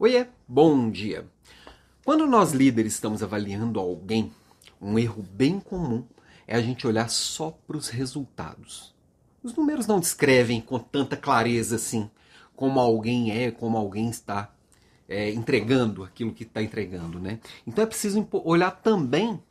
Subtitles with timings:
[0.00, 1.26] Oiê, bom dia!
[2.04, 4.32] Quando nós líderes estamos avaliando alguém,
[4.80, 6.04] um erro bem comum
[6.46, 8.94] é a gente olhar só para os resultados.
[9.42, 12.08] Os números não descrevem com tanta clareza assim
[12.54, 14.54] como alguém é, como alguém está
[15.08, 17.40] é, entregando aquilo que está entregando, né?
[17.66, 19.42] Então é preciso olhar também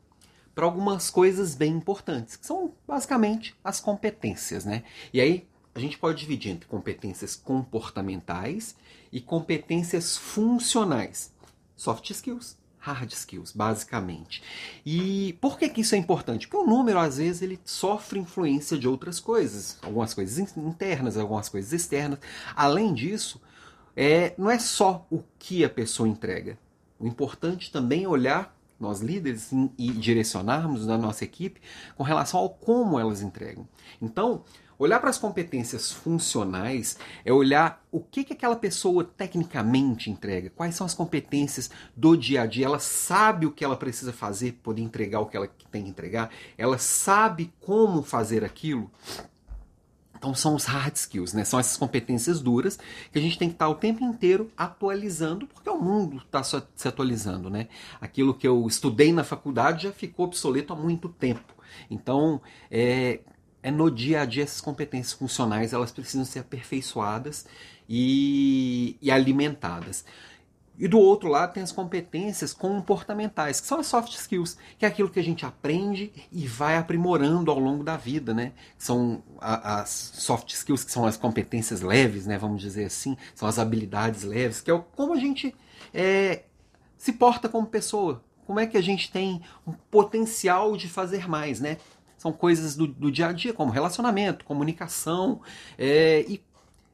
[0.56, 4.84] para algumas coisas bem importantes, que são basicamente as competências, né?
[5.12, 5.46] E aí
[5.78, 8.76] a gente pode dividir entre competências comportamentais
[9.12, 11.32] e competências funcionais.
[11.76, 14.42] Soft skills, hard skills, basicamente.
[14.84, 16.48] E por que, que isso é importante?
[16.48, 19.78] Porque o número, às vezes, ele sofre influência de outras coisas.
[19.84, 22.18] Algumas coisas internas, algumas coisas externas.
[22.56, 23.40] Além disso,
[23.96, 26.58] é, não é só o que a pessoa entrega.
[27.00, 31.62] O importante também é olhar nós líderes e direcionarmos a nossa equipe
[31.96, 33.68] com relação ao como elas entregam.
[34.02, 34.44] Então,
[34.80, 40.76] Olhar para as competências funcionais é olhar o que, que aquela pessoa tecnicamente entrega, quais
[40.76, 42.68] são as competências do dia a dia.
[42.68, 45.90] Ela sabe o que ela precisa fazer para poder entregar o que ela tem que
[45.90, 48.92] entregar, ela sabe como fazer aquilo.
[50.28, 51.46] Então são os hard skills, né?
[51.46, 52.78] São essas competências duras
[53.14, 56.86] que a gente tem que estar o tempo inteiro atualizando, porque o mundo está se
[56.86, 57.70] atualizando, né?
[58.02, 61.54] Aquilo que eu estudei na faculdade já ficou obsoleto há muito tempo.
[61.90, 63.22] Então, é,
[63.64, 67.46] é no dia a dia essas competências funcionais elas precisam ser aperfeiçoadas
[67.88, 70.04] e, e alimentadas.
[70.78, 74.88] E do outro lado tem as competências comportamentais, que são as soft skills, que é
[74.88, 78.52] aquilo que a gente aprende e vai aprimorando ao longo da vida, né?
[78.78, 82.38] São as soft skills, que são as competências leves, né?
[82.38, 85.56] Vamos dizer assim, são as habilidades leves, que é como a gente
[85.94, 86.44] é,
[86.98, 91.60] se porta como pessoa, como é que a gente tem um potencial de fazer mais,
[91.60, 91.78] né?
[92.18, 95.42] São coisas do, do dia a dia, como relacionamento, comunicação
[95.78, 96.42] é, e,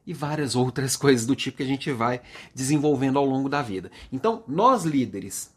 [0.06, 2.20] e várias outras coisas do tipo que a gente vai
[2.54, 3.90] desenvolvendo ao longo da vida.
[4.12, 5.52] Então, nós líderes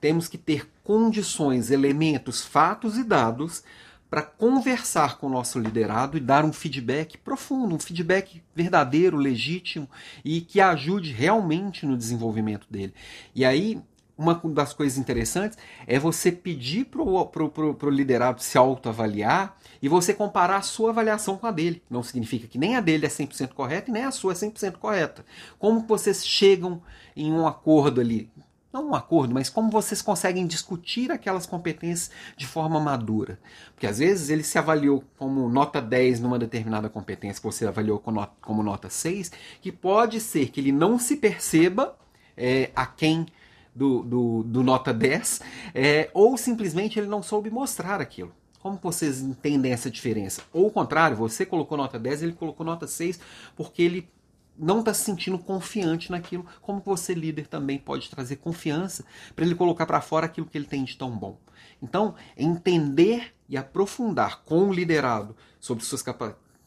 [0.00, 3.64] temos que ter condições, elementos, fatos e dados
[4.10, 9.88] para conversar com o nosso liderado e dar um feedback profundo, um feedback verdadeiro, legítimo
[10.24, 12.94] e que ajude realmente no desenvolvimento dele.
[13.34, 13.82] E aí
[14.16, 20.58] uma das coisas interessantes é você pedir para o liderado se autoavaliar e você comparar
[20.58, 21.82] a sua avaliação com a dele.
[21.90, 24.74] Não significa que nem a dele é 100% correta e nem a sua é 100%
[24.76, 25.24] correta.
[25.58, 26.80] Como vocês chegam
[27.16, 28.30] em um acordo ali?
[28.72, 33.38] Não um acordo, mas como vocês conseguem discutir aquelas competências de forma madura.
[33.72, 38.00] Porque às vezes ele se avaliou como nota 10 numa determinada competência que você avaliou
[38.40, 39.30] como nota 6,
[39.60, 41.96] que pode ser que ele não se perceba
[42.36, 43.26] é, a quem
[43.74, 45.40] do, do, do nota 10,
[45.74, 48.32] é, ou simplesmente ele não soube mostrar aquilo.
[48.60, 50.42] Como vocês entendem essa diferença?
[50.52, 53.20] Ou o contrário, você colocou nota 10, ele colocou nota 6,
[53.54, 54.08] porque ele
[54.56, 56.46] não está se sentindo confiante naquilo.
[56.62, 59.04] Como você, líder, também pode trazer confiança
[59.34, 61.38] para ele colocar para fora aquilo que ele tem de tão bom.
[61.82, 66.02] Então, entender e aprofundar com o liderado sobre suas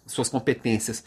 [0.06, 1.04] suas competências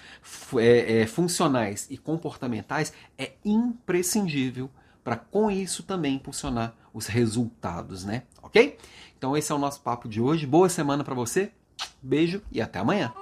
[0.59, 4.71] é, é, funcionais e comportamentais é imprescindível
[5.11, 8.23] para com isso também impulsionar os resultados, né?
[8.41, 8.79] Ok?
[9.19, 10.47] Então esse é o nosso papo de hoje.
[10.47, 11.51] Boa semana para você.
[12.01, 13.13] Beijo e até amanhã.